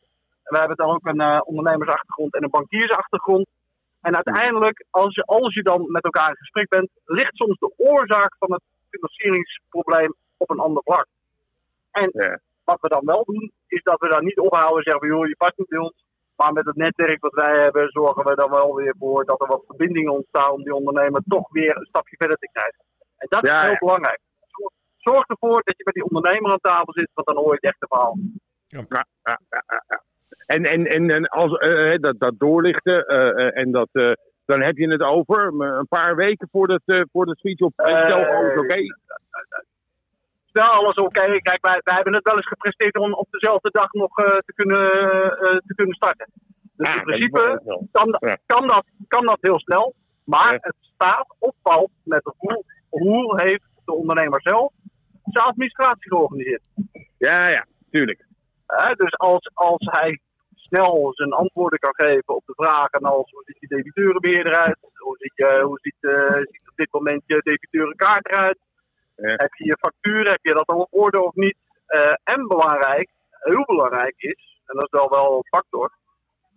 [0.43, 3.47] En wij hebben dan ook een eh, ondernemersachtergrond en een bankiersachtergrond.
[4.07, 7.73] En uiteindelijk, als je, als je dan met elkaar in gesprek bent, ligt soms de
[7.77, 11.07] oorzaak van het financieringsprobleem op een ander vlak.
[11.91, 12.39] En Ja.
[12.63, 15.27] wat we dan wel doen, is dat we daar niet ophouden en zeggen van joh,
[15.27, 16.03] je past niet bij ons.
[16.35, 19.47] Maar met het netwerk wat wij hebben, zorgen we dan wel weer voor dat er
[19.47, 22.83] wat verbindingen ontstaan om die ondernemer toch weer een stapje verder te krijgen.
[23.17, 23.77] En dat Ja, is heel ja.
[23.77, 24.19] belangrijk.
[24.97, 27.63] Zorg- ervoor dat je met die ondernemer aan tafel zit, want dan hoor je het
[27.71, 28.17] echte verhaal.
[28.67, 30.01] Ja, ja, ja, ja, ja.
[30.45, 33.89] En, en, en, en als, eh, eh, dat, dat doorlichten eh, en dat,
[34.45, 38.25] dan heb je het over een paar weken voordat, eh voor de speech op stel
[38.25, 38.77] alles oké.
[40.45, 43.91] Stel alles oké, kijk, wij, wij hebben het wel eens gepresteerd om op dezelfde dag
[43.91, 44.89] nog te, kunnen,
[45.65, 46.27] te kunnen starten.
[46.75, 48.37] Dus Ja, in dat principe kan, Ja.
[48.45, 49.93] kan, dat, kan dat heel snel.
[50.23, 50.57] Maar Ja.
[50.61, 54.71] het staat of valt met hoe, hoe heeft de ondernemer zelf
[55.23, 56.63] zijn administratie georganiseerd.
[57.17, 58.25] Ja, ja, tuurlijk.
[58.95, 60.19] Dus als, als hij
[60.67, 65.17] snel zijn antwoorden kan geven op de vragen als hoe ziet je debiteurenbeheer eruit, hoe
[65.17, 68.59] ziet, je, hoe ziet, eh, ziet op dit moment je debiteurenkaart eruit,
[69.15, 69.33] Ja.
[69.35, 71.57] heb je je factuur, heb je dat al op orde of niet.
[71.85, 75.91] Eh, en belangrijk, heel belangrijk is, en dat is wel wel een factor,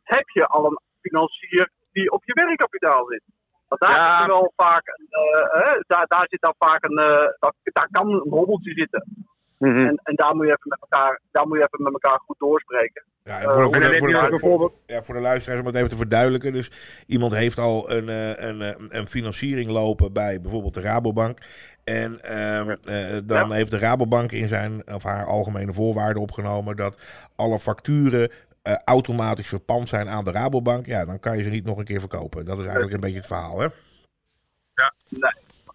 [0.02, 3.22] heb je al een financier die op je werkkapitaal zit.
[3.68, 4.18] Want daar, Ja.
[4.18, 8.08] zit wel vaak, een, eh, daar, daar zit dan vaak een, eh, dat, daar kan
[8.08, 9.27] een hobbeltje zitten.
[9.58, 9.76] Mhm.
[9.86, 12.38] En, en daar, moet je even met elkaar, daar moet je even met elkaar goed
[12.38, 13.04] doorspreken.
[13.24, 15.74] Ja, en Eh, voor, hoe voor, de, voor, voor, ja, voor de luisteraars om het
[15.74, 16.52] even te verduidelijken.
[16.52, 16.70] Dus
[17.06, 21.38] iemand heeft al een, eh, een, eh, een financiering lopen bij bijvoorbeeld de Rabobank.
[21.84, 23.54] En ehm, eh, dan Ja.
[23.54, 27.02] heeft de Rabobank in zijn of haar algemene voorwaarden opgenomen dat
[27.36, 28.30] alle facturen
[28.62, 30.86] eh, automatisch verpand zijn aan de Rabobank.
[30.86, 32.44] Ja, dan kan je ze niet nog een keer verkopen.
[32.44, 33.68] Dat is eigenlijk een beetje het verhaal, hè?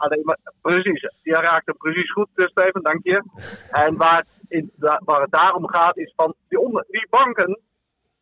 [0.04, 3.24] Alleen, maar, precies, je raakt hem precies goed, eh, Steven, dank je.
[3.72, 7.60] En waar het, in, waar het daarom gaat, is van die, onder, die banken,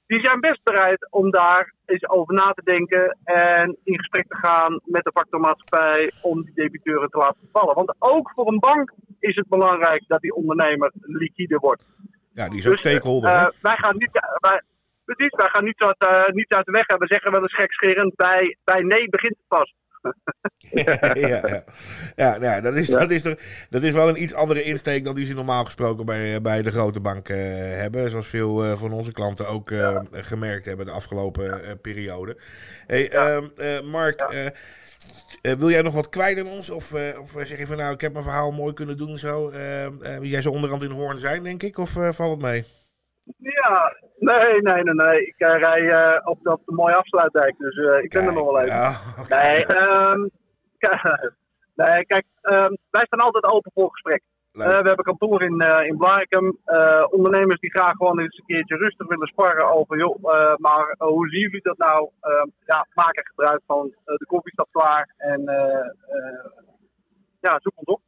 [0.08, 4.36] die zijn best bereid om daar eens over na te denken en in gesprek te
[4.36, 7.76] gaan met de factormaatschappij om die debiteuren te laten vallen.
[7.76, 11.86] Want ook voor een bank is het belangrijk dat die ondernemer liquide wordt.
[12.34, 13.50] Ja, die is ook Dus, stakeholder, eh, hè?
[13.62, 14.62] wij gaan niet, wij,
[15.06, 16.88] precies, wij gaan niet uit, eh, niet uit de weg.
[16.88, 19.74] En we zeggen wel eens gekscherend, bij, bij nee begint het pas.
[20.60, 21.64] Ja, ja.
[22.16, 25.04] ja, nou ja, dat, is, Dat, is er, dat is wel een iets andere insteek
[25.04, 28.10] dan die ze normaal gesproken bij, bij de grote banken eh, hebben.
[28.10, 32.38] Zoals veel eh, van onze klanten ook eh, gemerkt hebben de afgelopen periode.
[32.88, 34.34] Hey, ehm, eh, Mark,
[35.42, 36.70] wil jij nog wat kwijt aan ons?
[36.70, 39.50] Of, of zeg je van nou, ik heb mijn verhaal mooi kunnen doen zo.
[39.50, 41.78] Ehm, eh, jij zou onderhand in Hoorn zijn, denk ik?
[41.78, 42.64] Of valt het mee?
[43.38, 43.96] Ja,
[44.30, 45.26] nee, nee, nee, nee.
[45.26, 48.52] Ik eh, rij eh, op, op de mooie afsluitdijk, dus eh, ik ben er nog
[48.52, 48.96] wel even.
[49.30, 50.28] Nee, ehm,
[51.82, 54.22] nee, kijk, ehm, wij staan altijd open voor gesprek.
[54.52, 56.58] We hebben kantoor in, in Blarikum.
[57.10, 60.24] Ondernemers die graag gewoon eens een keertje rustig willen sparren over, joh,
[60.58, 62.10] maar hoe zien jullie dat nou?
[62.22, 63.94] Ehm, ja, maak er gebruik van.
[64.04, 65.42] De koffie staat klaar en
[67.40, 68.02] ja, zoek ons op.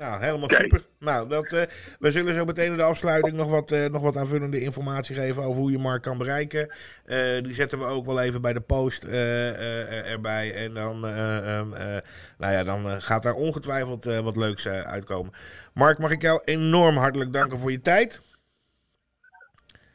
[0.00, 0.62] Nou, helemaal Kijk.
[0.62, 0.84] super.
[0.98, 1.62] Nou, dat, eh,
[1.98, 5.42] we zullen zo meteen in de afsluiting nog wat, eh, nog wat aanvullende informatie geven
[5.42, 6.74] over hoe je Mark kan bereiken.
[7.04, 10.54] Eh, die zetten we ook wel even bij de post erbij.
[10.54, 11.96] En dan, eh, ehm, eh,
[12.38, 15.32] nou ja, dan gaat daar ongetwijfeld wat leuks uitkomen.
[15.74, 18.20] Mark, mag ik jou enorm hartelijk danken voor je tijd.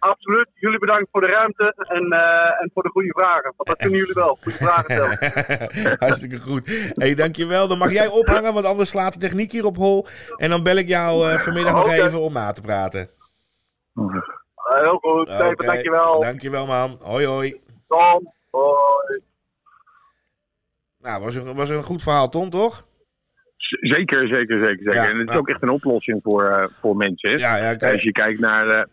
[0.06, 0.50] Absoluut.
[0.54, 3.54] Jullie bedankt voor de ruimte en, eh, en voor de goede vragen.
[3.56, 4.38] Want dat kunnen jullie wel.
[4.42, 5.98] Goede vragen stellen.
[6.06, 6.92] Hartstikke goed.
[6.96, 7.68] hey, dankjewel.
[7.68, 10.06] Dan mag jij ophangen, want anders slaat de techniek hier op hol.
[10.36, 13.10] En dan bel ik jou eh, vanmiddag nog even om na te praten.
[13.94, 15.30] Eh, heel goed.
[15.30, 15.66] Steven, Oké.
[15.66, 16.20] dankjewel.
[16.22, 16.98] Dankjewel, man.
[17.02, 17.62] Hoi, hoi.
[17.88, 18.34] Tom.
[18.52, 19.22] Hoi.
[21.00, 22.88] Nou, was een, was een goed verhaal, Tom, toch?
[23.58, 24.84] Zeker, zeker, zeker.
[24.84, 24.94] zeker.
[24.94, 25.40] Ja, en het is ja.
[25.40, 27.38] ook echt een oplossing voor, eh, voor mensen.
[27.38, 28.88] Ja, ja, Als je kijkt naar.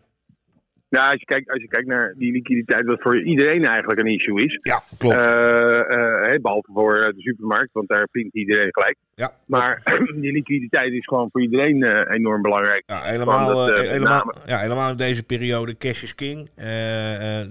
[0.92, 4.07] Ja, als je, kijkt, als je kijkt naar die liquiditeit, wat voor iedereen eigenlijk een
[4.07, 4.59] issue is.
[4.62, 5.14] Ja, klopt.
[5.14, 8.96] Eh, eh, behalve voor eh, de supermarkt, want daar vindt iedereen gelijk.
[9.14, 9.33] ja.
[9.46, 9.83] Maar
[10.22, 12.83] die liquiditeit is gewoon voor iedereen enorm belangrijk.
[12.87, 16.50] ja, helemaal, dat, helemaal, ja, helemaal in deze periode, cash is king.
[16.55, 16.64] Dus,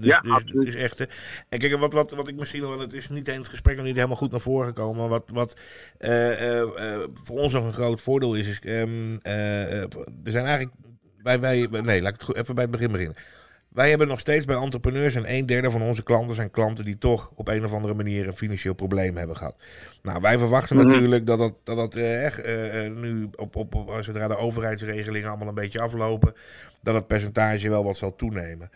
[0.00, 0.64] Ja, dus absoluut.
[0.64, 1.00] het is echt...
[1.48, 2.70] en kijk, wat, wat, wat ik misschien nog...
[2.70, 5.00] want Het is niet in het gesprek nog niet helemaal goed naar voren gekomen.
[5.00, 5.60] Maar wat, wat
[7.24, 8.48] voor ons nog een groot voordeel is...
[8.48, 9.82] is ehm, eh, eh,
[10.24, 10.74] er zijn eigenlijk...
[11.22, 13.16] Wij, wij, nee, laat ik het goed- even bij het begin beginnen.
[13.68, 16.98] Wij hebben nog steeds bij entrepreneurs en een derde van onze klanten zijn klanten die
[16.98, 19.56] toch op een of andere manier een financieel probleem hebben gehad.
[20.02, 20.86] Nou, wij verwachten Mhm.
[20.86, 24.36] natuurlijk dat dat, dat, dat eh, echt eh, eh, nu op, op, op, zodra de
[24.36, 26.34] overheidsregelingen allemaal een beetje aflopen,
[26.82, 28.70] dat het percentage wel wat zal toenemen.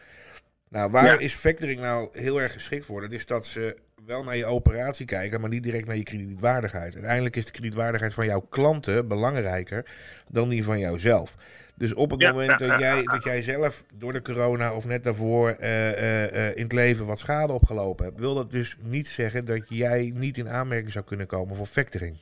[0.69, 1.19] Nou, waar Ja.
[1.19, 3.01] is factoring nou heel erg geschikt voor?
[3.01, 6.95] Dat is dat ze wel naar je operatie kijken, maar niet direct naar je kredietwaardigheid.
[6.95, 9.91] Uiteindelijk is de kredietwaardigheid van jouw klanten belangrijker
[10.29, 11.35] dan die van jouzelf.
[11.77, 13.03] Dus op het Ja, moment ja, dat, ja, jij, ja.
[13.03, 17.07] dat jij zelf door de corona of net daarvoor eh, eh, eh, in het leven
[17.07, 21.05] wat schade opgelopen hebt, wil dat dus niet zeggen dat jij niet in aanmerking zou
[21.05, 22.17] kunnen komen voor factoring.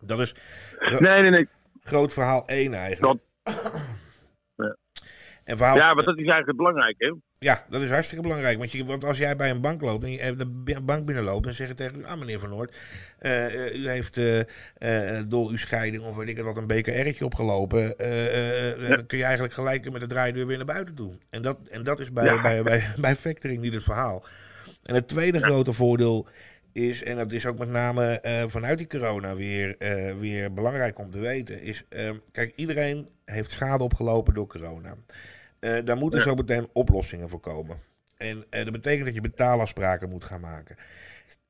[0.00, 0.34] Dat is
[0.78, 1.48] gro- Nee, nee, nee.
[1.82, 3.20] groot verhaal 1 eigenlijk.
[5.48, 7.04] En Ja, want dat is eigenlijk het belangrijke.
[7.04, 7.14] hè.
[7.46, 8.58] ja, dat is hartstikke belangrijk.
[8.58, 11.46] Want, je, want als jij bij een bank loopt en je eh, de bank binnenloopt
[11.46, 12.76] en zeggen tegen u, ah meneer Van Noord,
[13.18, 14.20] eh, eh, u heeft
[15.30, 17.94] door uw scheiding of weet ik wat een BKR'tje opgelopen,
[18.78, 18.94] Ja.
[18.94, 21.18] dan kun je eigenlijk gelijk met de draaideur weer naar buiten toe.
[21.30, 22.40] En dat, en dat is bij, Ja.
[22.40, 24.24] bij, bij, bij factoring niet het verhaal.
[24.82, 26.26] En het tweede grote voordeel
[26.72, 29.76] is, en dat is ook met name vanuit die corona weer,
[30.18, 34.94] weer belangrijk om te weten, is, eh, kijk, iedereen heeft schade opgelopen door corona.
[35.60, 36.24] Eh, daar moeten Ja.
[36.24, 37.76] zo meteen oplossingen voor komen.
[38.16, 40.76] En eh, dat betekent dat je betaalafspraken moet gaan maken.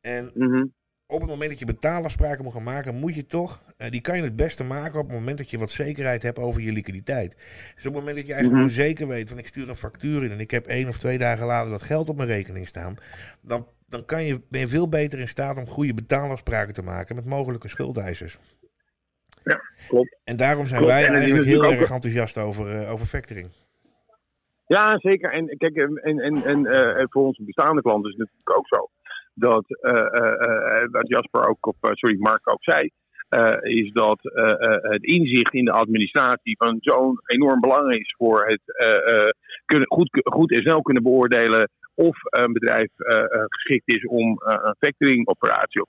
[0.00, 0.64] En Mhm.
[1.06, 4.16] op het moment dat je betaalafspraken moet gaan maken, moet je toch, eh, die kan
[4.16, 7.34] je het beste maken op het moment dat je wat zekerheid hebt over je liquiditeit.
[7.74, 10.24] Dus op het moment dat je eigenlijk gewoon zeker weet van ik stuur een factuur
[10.24, 12.96] in en ik heb één of twee dagen later dat geld op mijn rekening staan,
[13.42, 17.14] dan, dan kan je, ben je veel beter in staat om goede betaalafspraken te maken
[17.16, 18.38] met mogelijke schuldeisers.
[19.44, 20.16] Ja, klopt.
[20.24, 20.94] En daarom zijn Klopt.
[20.94, 23.50] wij eigenlijk heel erg enthousiast over, over factoring.
[24.68, 25.32] Ja, zeker.
[25.32, 28.88] En kijk, en, en, en, eh, voor onze bestaande klanten is het natuurlijk ook zo.
[29.38, 32.90] Dat, eh, eh, wat Jasper ook, eh, sorry, Mark ook zei,
[33.60, 34.18] is dat
[34.82, 38.60] het inzicht in de administratie van zo'n enorm belang is voor het
[39.64, 42.90] kunnen, goed, goed en snel kunnen beoordelen of een bedrijf
[43.48, 45.88] geschikt is om een factoring operatie op.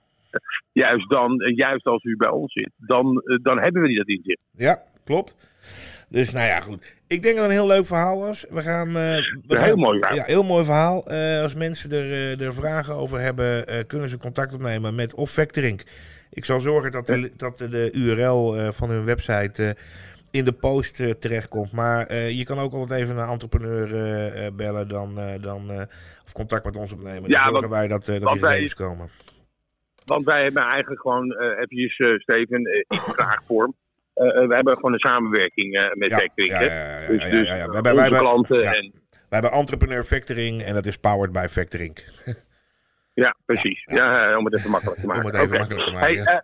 [0.72, 3.98] Juist dan, eh, juist als u bij ons zit, dan, eh, dan hebben we die
[3.98, 4.46] dat inzicht.
[4.52, 5.36] Ja, klopt.
[6.10, 6.96] Dus nou ja, goed.
[7.08, 8.46] Ik denk dat het een heel leuk verhaal was.
[8.50, 8.88] We gaan.
[8.88, 10.16] eh, we Een gaan- heel mooi verhaal.
[10.18, 11.04] Ja, heel mooi verhaal.
[11.44, 15.82] Als mensen er, er vragen over hebben, kunnen ze contact opnemen met of Factoring.
[16.32, 19.76] Ik zal zorgen dat de, dat de, URL van hun website
[20.32, 21.72] in de post terechtkomt.
[21.72, 25.70] Maar je kan ook altijd even een entrepreneur bellen dan, dan,
[26.26, 27.22] of contact met ons opnemen.
[27.22, 29.10] Dan Ja, zorgen wij dat, dat die gegevens komen.
[30.10, 33.76] Want wij hebben eigenlijk gewoon, eh eventjes eh, Steven, eh, in vraagvorm.
[34.14, 36.52] eh, eh, we hebben gewoon een samenwerking eh, met Factoring.
[36.54, 40.62] ja, ja, ja, Dus, dus eh, wij onze hebben- klanten en We hebben Entrepreneur Factoring
[40.64, 41.98] en dat is powered by Factoring.
[43.14, 43.84] Ja, precies.
[43.86, 45.26] Ja, eh, om het even makkelijk te Om maken.
[45.26, 46.24] het even makkelijk te maken.
[46.24, 46.44] Hey,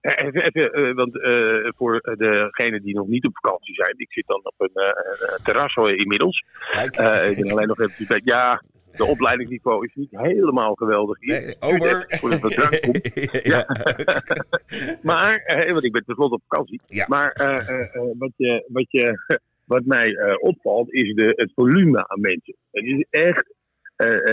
[0.00, 4.12] eh, even, even, eh, want eh, voor degenen die nog niet op vakantie zijn, ik
[4.12, 6.44] zit dan op een, eh, een terras inmiddels.
[6.70, 6.96] Kijk.
[6.96, 8.20] Eh, ik ben alleen nog even.
[8.24, 8.62] Ja,
[8.96, 11.40] de opleidingsniveau is niet helemaal geweldig hier.
[11.40, 11.54] Nee,
[12.80, 13.10] komt.
[13.52, 13.66] ja.
[15.02, 16.80] Maar, eh, want ik ben tenslotte op vakantie.
[16.86, 17.04] Ja.
[17.08, 22.20] Maar eh, eh, wat, je, wat, je, wat mij opvalt, is de, het volume aan
[22.20, 22.54] mensen.
[22.70, 23.52] Het is echt.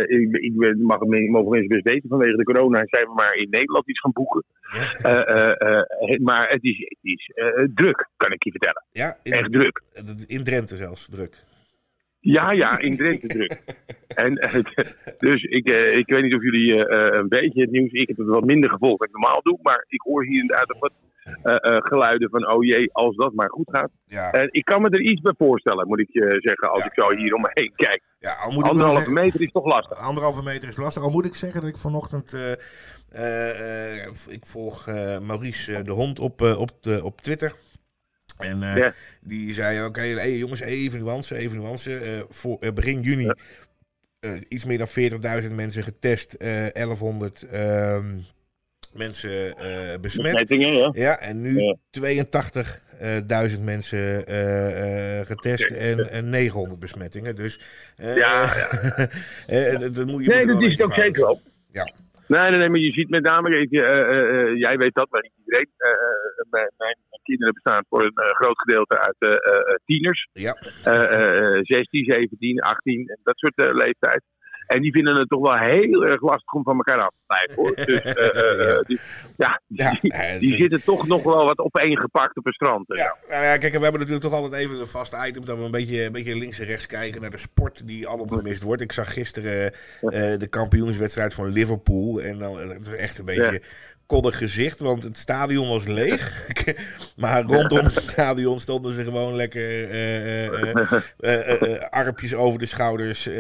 [0.09, 3.49] ik, ik ben, mag, mogen mensen best weten, vanwege de corona zijn we maar in
[3.49, 4.43] Nederland iets gaan boeken.
[6.23, 7.31] Maar het is, het is
[7.75, 8.85] druk, kan ik je vertellen.
[8.91, 9.81] ja, in, Echt druk.
[10.27, 11.49] in Drenthe zelfs, druk.
[12.21, 13.61] Ja, ja, in Drenthe druk.
[14.07, 14.53] En, eh,
[15.27, 17.91] dus ik, eh, ik weet niet of jullie eh, een beetje het nieuws.
[17.91, 19.59] Ik heb het wat minder gevolgd dan ik normaal doe.
[19.61, 20.91] Maar ik hoor hier inderdaad nog wat
[21.83, 23.89] geluiden van: oh jee, als dat maar goed gaat.
[24.05, 26.85] Ja, En ik kan me er iets bij voorstellen, moet ik je zeggen, als Ja,
[26.85, 28.01] ik zo hier om me heen kijk.
[28.19, 29.97] ja al moet Anderhalve zeggen, meter is toch lastig.
[29.97, 31.03] anderhalve meter is lastig.
[31.03, 32.33] Al moet ik zeggen dat ik vanochtend...
[34.29, 36.71] ik volg eh, Maurice de Hond op, op,
[37.03, 37.53] op Twitter.
[38.43, 38.93] En eh, Ja.
[39.21, 41.97] die zei, oké, hey, jongens, even nuance, even nuance.
[41.97, 43.31] Eh, voor, eh, begin juni
[44.47, 46.33] iets meer dan 40.000 mensen getest.
[46.33, 48.05] eh 1100 ehm,
[48.93, 49.55] mensen
[50.01, 50.49] besmet.
[50.49, 50.91] Ja.
[50.93, 51.77] Ja, en nu Ja.
[51.89, 54.23] 82.000 mensen
[55.25, 57.35] getest en, en 900 besmettingen.
[57.35, 57.59] Dus
[57.95, 58.45] Ja,
[59.79, 61.41] dat, dat moet je Nee, dat is ook zeker wel.
[61.69, 61.91] Ja.
[62.27, 63.69] Nee, nee, nee, maar je ziet met name, eh,
[64.59, 65.69] jij weet dat, maar niet iedereen.
[66.49, 66.97] Mijn
[67.31, 70.29] kinderen bestaan voor een eh, groot gedeelte uit eh, eh, tieners.
[70.33, 74.21] Ja, eh, eh, 16, 17, 18, en dat soort leeftijd.
[74.67, 77.55] En die vinden het toch wel heel erg lastig om van elkaar af te blijven
[77.55, 77.75] hoor.
[77.85, 78.99] Dus die,
[79.37, 82.83] ja, ja, die, zitten toch nog wel wat opeengepakt op een strand.
[82.87, 85.63] Ja, nou ja, kijk, we hebben natuurlijk toch altijd even een vast item dat we
[85.63, 88.81] een beetje, een beetje links en rechts kijken naar de sport die alom gemist wordt.
[88.81, 89.71] Ik zag gisteren
[90.39, 93.61] de kampioenswedstrijd van Liverpool en dan, het is echt een beetje
[94.11, 96.47] koddig gezicht, want het stadion was leeg.
[97.23, 103.23] maar rondom het stadion stonden ze gewoon lekker eh, eh, eh, armpjes over de schouders,
[103.23, 103.31] Ja.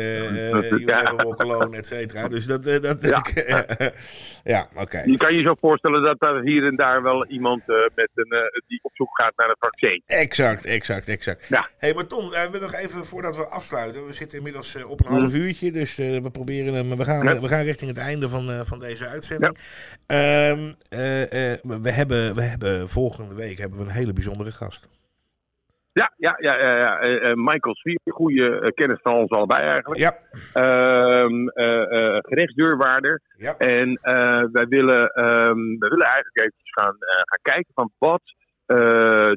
[1.11, 2.27] never walk et cetera.
[2.27, 3.25] Dus dat, dat Ja.
[4.53, 5.01] ja, oké.
[5.05, 8.79] Je kan je zo voorstellen dat er hier en daar wel iemand met een, die
[8.81, 10.03] op zoek gaat naar het vaccin.
[10.05, 11.47] Exact, exact, exact.
[11.47, 11.67] Ja.
[11.77, 14.05] hey, maar Tom, we nog even voordat we afsluiten.
[14.05, 16.97] We zitten inmiddels op een half uurtje, dus we proberen hem.
[16.97, 17.39] We gaan, Ja.
[17.39, 19.57] we gaan richting het einde van, van deze uitzending.
[20.61, 24.89] Ehm, eh, eh, we, hebben, we hebben volgende week hebben we een hele bijzondere gast.
[25.93, 26.99] Ja, ja, ja, ja, ja.
[26.99, 29.99] Eh, Michael Swier, goede kennis van ons allebei eigenlijk.
[29.99, 30.17] Ja,
[30.53, 33.21] Ehm, eh, eh, gerechtsdeurwaarder.
[33.37, 33.57] ja.
[33.57, 33.99] En
[34.51, 38.21] wij, willen, ehm, wij willen eigenlijk eventjes gaan, gaan kijken van wat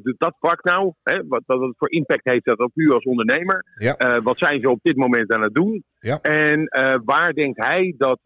[0.03, 0.93] doet dat vak nou?
[1.03, 1.27] Hè?
[1.27, 3.65] Wat, wat, voor impact heeft dat op u als ondernemer?
[3.75, 4.21] Ja.
[4.21, 5.83] Wat zijn ze op dit moment aan het doen?
[5.99, 6.19] Ja.
[6.21, 6.69] En
[7.05, 8.19] waar denkt hij dat...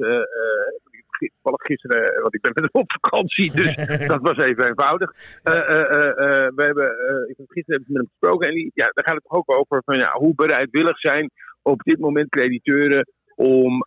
[1.28, 3.76] Toevallig gisteren, eh, want ik ben met op vakantie, dus
[4.14, 5.12] dat was even eenvoudig.
[5.44, 6.88] Eh, eh, we hebben,
[7.30, 9.82] ik heb gisteren met hem gesproken en die, ja, daar gaat het toch ook over
[9.86, 13.86] van ja, hoe bereidwillig zijn op dit moment crediteuren om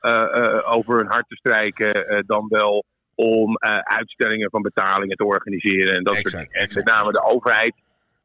[0.65, 6.15] over hun hart te strijken, dan wel om uitstellingen van betalingen te organiseren en dat
[6.15, 6.69] Exact, soort dingen.
[6.69, 7.75] En met name de overheid,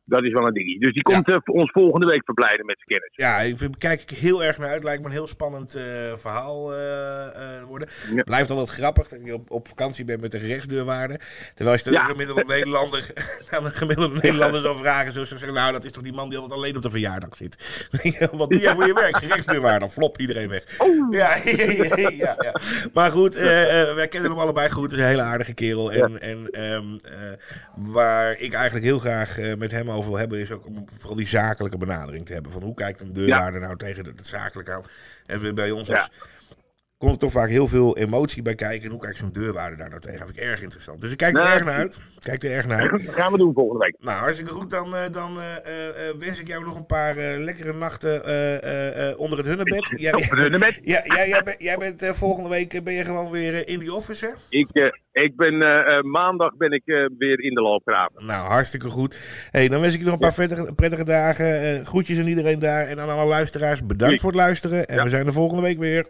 [0.07, 0.81] dat is wel een ding.
[0.81, 3.11] Dus die komt eh, voor ons volgende week verblijden met zijn kennis.
[3.15, 4.83] Ja, ik kijk ik heel erg naar uit.
[4.83, 5.83] Lijkt me een heel spannend eh,
[6.15, 7.87] verhaal eh, eh, worden.
[8.15, 8.23] Ja.
[8.23, 11.21] Blijft altijd grappig dat je op, op vakantie bent met een gerechtsdeurwaarder.
[11.55, 12.03] Terwijl je de Ja.
[12.05, 13.01] gemiddelde Nederlander
[13.49, 15.13] de gemiddelde Nederlander zou vragen.
[15.13, 17.35] Zo zou zeggen, nou dat is toch die man die altijd alleen op de verjaardag
[17.35, 17.87] zit.
[18.31, 19.17] Wat doe jij voor je werk?
[19.17, 19.89] Gerechtsdeurwaarder.
[19.89, 20.63] Flop iedereen weg.
[21.09, 22.55] Ja, ja, ja, ja, ja.
[22.93, 24.83] Maar goed, eh, eh, wij kennen hem allebei goed.
[24.83, 25.91] Het is een hele aardige kerel.
[25.91, 27.31] En, en ehm, eh,
[27.75, 31.15] waar ik eigenlijk heel graag eh, met hem over wil hebben, is ook om vooral
[31.15, 32.51] die zakelijke benadering te hebben.
[32.51, 34.83] Van hoe kijkt een deurwaarder nou tegen het zakelijk aan?
[35.25, 36.09] En we bij ons als
[36.97, 38.83] komt er toch vaak heel veel emotie bij kijken.
[38.85, 40.17] En hoe kijkt zo'n deurwaarder daar nou tegen?
[40.19, 41.01] Dat vind ik erg interessant.
[41.01, 41.99] Dus ik kijk er Nou, erg naar uit.
[42.19, 43.05] Kijk er erg naar uit.
[43.05, 43.95] Dat gaan we doen volgende week.
[43.99, 44.69] Nou, hartstikke goed.
[44.69, 48.15] Dan, eh, dan eh, eh, wens ik jou nog een paar lekkere nachten
[49.19, 49.93] onder het hunnebed.
[49.95, 50.79] Jij, Op de nummer.
[50.83, 54.25] ja, jij, jij, bent- jij bent volgende week ben je gewoon weer in die office,
[54.25, 54.31] hè?
[54.57, 55.57] Ik, ik ben
[56.11, 56.81] maandag ben ik
[57.17, 58.25] weer in de loopgraven.
[58.25, 59.17] Nou, hartstikke goed.
[59.51, 61.85] Hey, dan wens ik je nog een paar prettige, prettige dagen.
[61.85, 62.87] Groetjes aan iedereen daar.
[62.87, 64.87] En aan alle luisteraars, bedankt voor het luisteren.
[64.87, 65.03] En Ja.
[65.03, 66.05] we zijn er volgende week weer.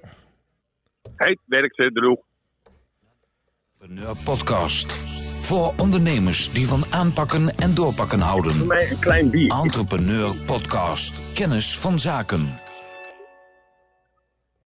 [1.18, 2.20] Hey, werk ze, droeg.
[3.80, 4.92] Entrepreneur Podcast.
[5.42, 8.52] Voor ondernemers die van aanpakken en doorpakken houden.
[8.54, 9.52] Voor mij een klein bier.
[9.52, 11.34] Entrepreneur Podcast.
[11.34, 12.60] Kennis van zaken.